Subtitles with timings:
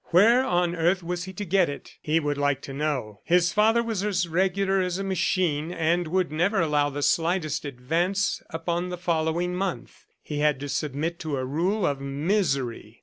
[0.05, 3.19] Where on earth was he to get it, he would like to know.
[3.23, 8.41] His father was as regular as a machine, and would never allow the slightest advance
[8.49, 10.05] upon the following month.
[10.23, 12.99] He had to submit to a rule of misery.